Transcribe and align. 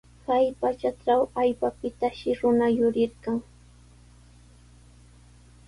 Kay 0.25 0.45
pachatraw 0.61 1.21
allpapitashi 1.41 2.29
runa 2.39 2.67
yurirqan. 2.77 3.37